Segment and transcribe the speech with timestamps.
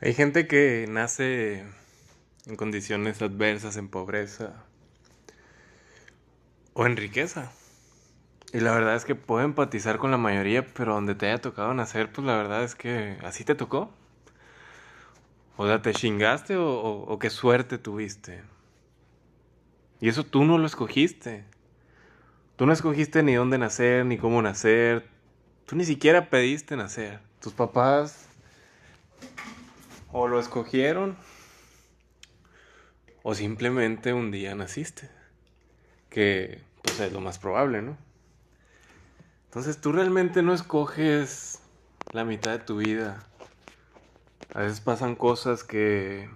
[0.00, 1.64] Hay gente que nace
[2.46, 4.64] en condiciones adversas, en pobreza
[6.72, 7.52] o en riqueza.
[8.52, 11.72] Y la verdad es que puedo empatizar con la mayoría, pero donde te haya tocado
[11.74, 13.90] nacer, pues la verdad es que así te tocó.
[15.56, 18.42] O sea, te chingaste o, o qué suerte tuviste.
[20.00, 21.44] Y eso tú no lo escogiste.
[22.56, 25.08] Tú no escogiste ni dónde nacer, ni cómo nacer.
[25.66, 27.20] Tú ni siquiera pediste nacer.
[27.40, 28.28] Tus papás
[30.16, 31.16] o lo escogieron
[33.24, 35.10] o simplemente un día naciste.
[36.08, 37.98] Que pues es lo más probable, ¿no?
[39.46, 41.60] Entonces tú realmente no escoges
[42.12, 43.26] la mitad de tu vida.
[44.52, 46.30] A veces pasan cosas que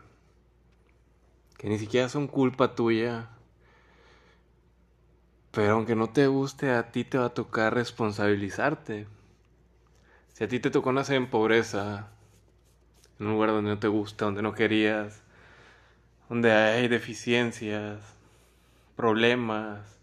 [1.57, 3.29] que ni siquiera son culpa tuya
[5.53, 9.09] pero aunque no te guste, a ti te va a tocar responsabilizarte.
[10.35, 12.13] Si a ti te tocó nacer en pobreza,
[13.19, 15.23] en un lugar donde no te gusta, donde no querías,
[16.29, 18.01] donde hay deficiencias,
[18.97, 19.99] problemas,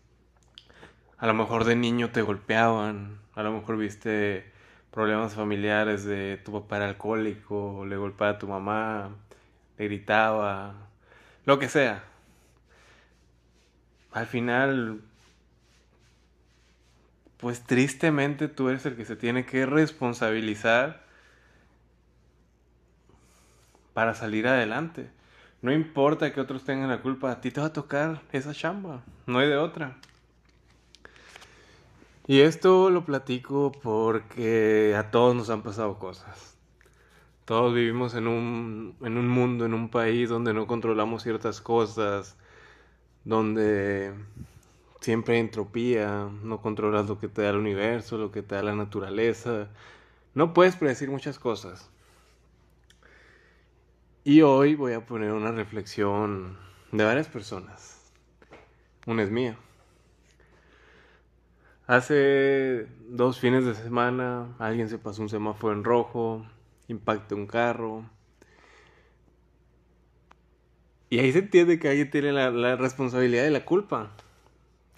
[1.18, 4.52] a lo mejor de niño te golpeaban, a lo mejor viste
[4.92, 9.10] problemas familiares de tu papá era alcohólico, le golpeaba a tu mamá,
[9.78, 10.74] le gritaba,
[11.46, 12.04] lo que sea.
[14.12, 15.02] Al final
[17.38, 21.05] pues tristemente tú eres el que se tiene que responsabilizar
[23.96, 25.10] para salir adelante.
[25.62, 29.02] No importa que otros tengan la culpa, a ti te va a tocar esa chamba,
[29.26, 29.96] no hay de otra.
[32.28, 36.58] Y esto lo platico porque a todos nos han pasado cosas.
[37.46, 42.36] Todos vivimos en un, en un mundo, en un país donde no controlamos ciertas cosas,
[43.24, 44.14] donde
[45.00, 48.62] siempre hay entropía, no controlas lo que te da el universo, lo que te da
[48.64, 49.70] la naturaleza,
[50.34, 51.90] no puedes predecir muchas cosas.
[54.28, 56.58] Y hoy voy a poner una reflexión
[56.92, 58.12] de varias personas.
[59.06, 59.56] Una es mía.
[61.86, 66.44] Hace dos fines de semana alguien se pasó un semáforo en rojo,
[66.88, 68.10] impactó un carro.
[71.12, 74.10] Y ahí se entiende que alguien tiene la, la responsabilidad de la culpa.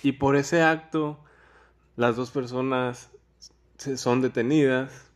[0.04, 1.20] Y por ese acto,
[1.98, 3.12] las dos personas
[3.78, 5.07] son detenidas,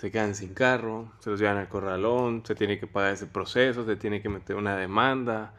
[0.00, 3.84] se quedan sin carro, se los llevan al corralón, se tiene que pagar ese proceso,
[3.84, 5.52] se tiene que meter una demanda,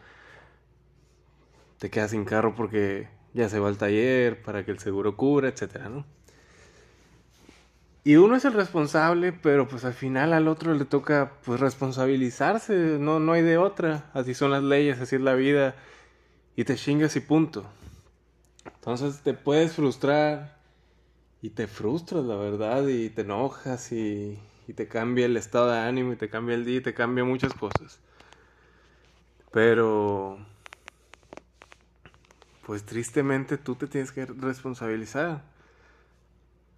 [1.78, 5.50] te quedas sin carro porque ya se va al taller para que el seguro cubra,
[5.50, 6.08] etcétera, ¿no?
[8.04, 12.98] Y uno es el responsable, pero pues al final al otro le toca pues responsabilizarse,
[13.00, 15.76] no, no hay de otra, así son las leyes, así es la vida
[16.56, 17.64] y te chingas y punto.
[18.66, 20.61] Entonces te puedes frustrar
[21.42, 25.80] y te frustras, la verdad, y te enojas y, y te cambia el estado de
[25.80, 28.00] ánimo y te cambia el día y te cambia muchas cosas.
[29.52, 30.38] Pero,
[32.66, 35.44] pues tristemente tú te tienes que responsabilizar.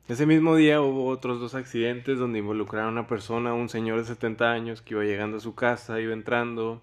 [0.07, 4.05] Ese mismo día hubo otros dos accidentes donde involucraron a una persona, un señor de
[4.05, 6.81] 70 años que iba llegando a su casa, iba entrando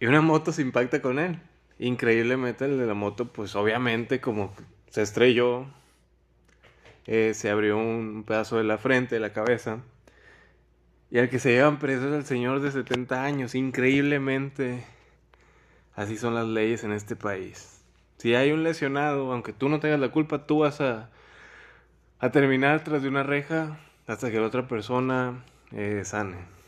[0.00, 1.38] y una moto se impacta con él.
[1.78, 4.54] Increíblemente el de la moto, pues obviamente como
[4.90, 5.66] se estrelló,
[7.06, 9.78] eh, se abrió un pedazo de la frente, de la cabeza.
[11.10, 13.54] Y al que se llevan preso es el señor de 70 años.
[13.54, 14.84] Increíblemente,
[15.94, 17.82] así son las leyes en este país.
[18.18, 21.10] Si hay un lesionado, aunque tú no tengas la culpa, tú vas a,
[22.18, 26.59] a terminar tras de una reja hasta que la otra persona eh, sane.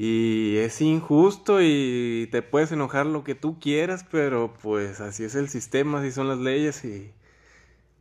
[0.00, 5.34] Y es injusto y te puedes enojar lo que tú quieras, pero pues así es
[5.34, 7.10] el sistema, así son las leyes y,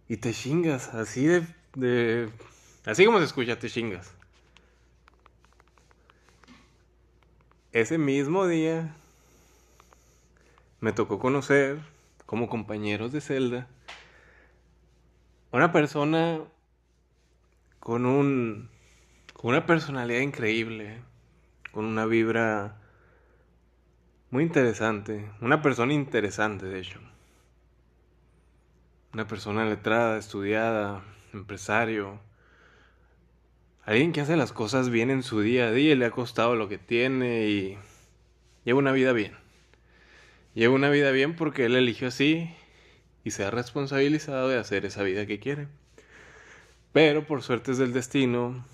[0.08, 2.30] y te chingas, así de, de...
[2.86, 4.14] Así como se escucha, te chingas.
[7.72, 8.96] Ese mismo día
[10.80, 11.80] me tocó conocer
[12.28, 13.68] como compañeros de celda
[15.52, 16.42] una persona
[17.80, 18.70] con un
[19.34, 21.07] con una personalidad increíble
[21.78, 22.76] con una vibra
[24.32, 27.00] muy interesante, una persona interesante de hecho,
[29.14, 31.04] una persona letrada, estudiada,
[31.34, 32.20] empresario,
[33.84, 36.68] alguien que hace las cosas bien en su día a día, le ha costado lo
[36.68, 37.78] que tiene y
[38.66, 39.38] lleva una vida bien.
[40.56, 42.50] Lleva una vida bien porque él eligió así
[43.24, 45.68] y se ha responsabilizado de hacer esa vida que quiere.
[46.92, 48.66] Pero por suertes del destino,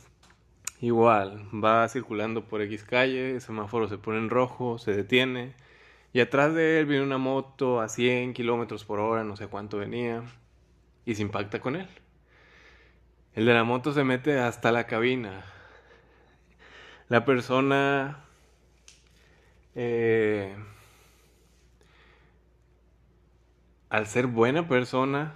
[0.83, 5.53] Igual, va circulando por X calle, el semáforo se pone en rojo, se detiene,
[6.11, 9.77] y atrás de él viene una moto a 100 kilómetros por hora, no sé cuánto
[9.77, 10.23] venía,
[11.05, 11.87] y se impacta con él.
[13.33, 15.45] El de la moto se mete hasta la cabina.
[17.07, 18.25] La persona
[19.75, 20.53] eh,
[23.89, 25.35] al ser buena persona,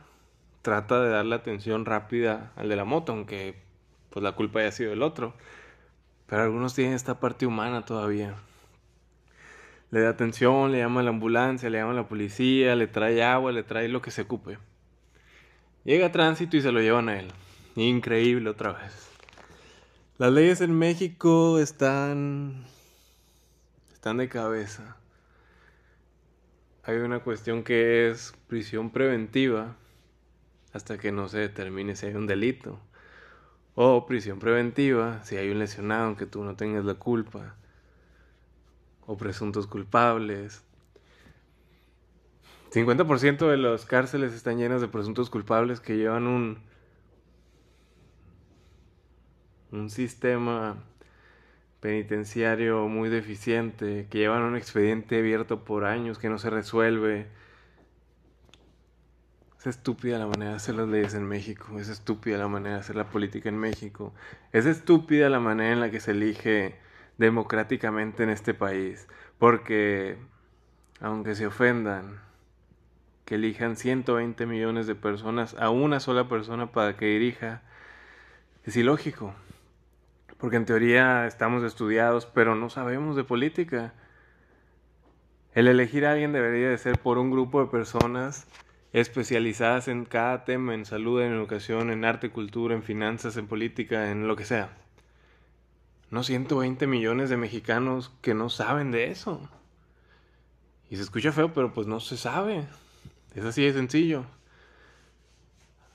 [0.62, 3.67] trata de darle atención rápida al de la moto, aunque
[4.18, 5.36] pues la culpa haya sido el otro.
[6.26, 8.34] Pero algunos tienen esta parte humana todavía.
[9.92, 13.24] Le da atención, le llama a la ambulancia, le llama a la policía, le trae
[13.24, 14.58] agua, le trae lo que se ocupe.
[15.84, 17.28] Llega a tránsito y se lo llevan a él.
[17.76, 19.08] Increíble otra vez.
[20.18, 22.66] Las leyes en México están
[23.94, 24.98] están de cabeza.
[26.82, 29.76] Hay una cuestión que es prisión preventiva
[30.74, 32.80] hasta que no se determine si hay un delito.
[33.80, 37.54] O prisión preventiva si hay un lesionado aunque tú no tengas la culpa.
[39.06, 40.64] O presuntos culpables.
[42.72, 46.58] 50% de las cárceles están llenas de presuntos culpables que llevan un
[49.72, 50.84] un sistema
[51.80, 57.28] penitenciario muy deficiente, que llevan un expediente abierto por años que no se resuelve.
[59.68, 62.80] Es estúpida la manera de hacer las leyes en México, es estúpida la manera de
[62.80, 64.14] hacer la política en México,
[64.54, 66.80] es estúpida la manera en la que se elige
[67.18, 69.10] democráticamente en este país,
[69.40, 70.18] porque
[71.02, 72.22] aunque se ofendan,
[73.26, 77.62] que elijan 120 millones de personas a una sola persona para que dirija,
[78.64, 79.36] es ilógico
[80.38, 83.94] porque en teoría estamos estudiados, pero no sabemos de política.
[85.54, 88.48] El elegir a alguien debería de ser por un grupo de personas
[88.94, 94.12] especializadas en cada tema, en salud, en educación, en arte, cultura, en finanzas, en política,
[94.12, 94.78] en lo que sea.
[96.10, 99.50] No 120 millones de mexicanos que no saben de eso.
[100.90, 102.66] Y se escucha feo, pero pues no se sabe.
[103.36, 104.26] Es así de sencillo.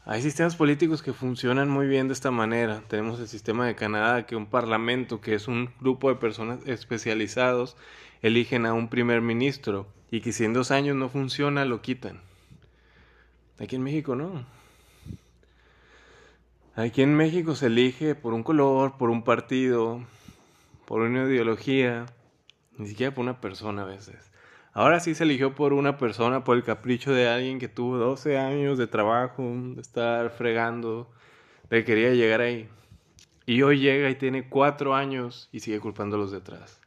[0.05, 2.83] Hay sistemas políticos que funcionan muy bien de esta manera.
[2.89, 7.77] Tenemos el sistema de Canadá, que un parlamento, que es un grupo de personas especializados,
[8.21, 12.21] eligen a un primer ministro y que si en dos años no funciona, lo quitan.
[13.63, 14.45] Aquí en México no.
[16.75, 20.05] Aquí en México se elige por un color, por un partido,
[20.85, 22.07] por una ideología,
[22.77, 24.33] ni siquiera por una persona a veces.
[24.73, 28.37] Ahora sí se eligió por una persona, por el capricho de alguien que tuvo 12
[28.37, 31.09] años de trabajo, de estar fregando,
[31.71, 32.69] de que quería llegar ahí.
[33.47, 36.81] Y hoy llega y tiene cuatro años y sigue culpando a los detrás.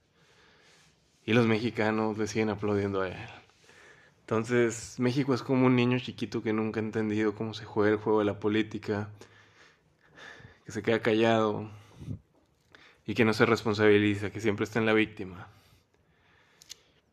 [1.25, 3.44] Y los mexicanos le siguen aplaudiendo a él.
[4.25, 7.97] Entonces, México es como un niño chiquito que nunca ha entendido cómo se juega el
[7.99, 9.11] juego de la política,
[10.65, 11.69] que se queda callado
[13.05, 15.47] y que no se responsabiliza, que siempre está en la víctima.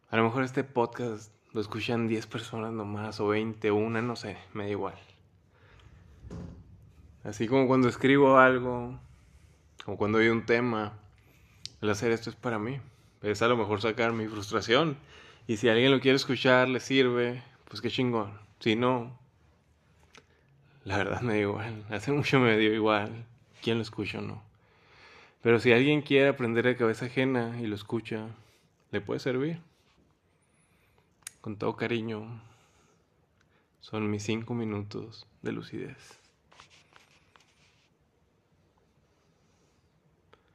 [0.09, 4.17] A lo mejor este podcast lo escuchan 10 personas nomás, o 20, o una, no
[4.17, 4.99] sé, me da igual.
[7.25, 8.99] Así como cuando escribo algo,
[9.85, 10.94] o cuando hay un tema,
[11.82, 12.81] el hacer esto es para mí.
[13.20, 14.97] Es a lo mejor sacar mi frustración.
[15.46, 18.38] Y si alguien lo quiere escuchar, le sirve, pues qué chingón.
[18.60, 19.18] Si no,
[20.84, 21.84] la verdad me da igual.
[21.90, 23.26] Hace mucho me dio igual
[23.62, 24.42] quién lo escucha o no.
[25.42, 28.28] Pero si alguien quiere aprender de cabeza ajena y lo escucha,
[28.92, 29.60] le puede servir
[31.42, 32.40] con todo cariño,
[33.80, 36.21] son mis cinco minutos de lucidez.